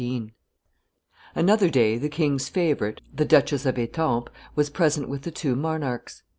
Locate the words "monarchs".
5.55-6.23